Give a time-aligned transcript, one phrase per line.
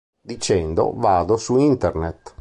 [0.29, 2.29] Dicendo: "Vado su internet!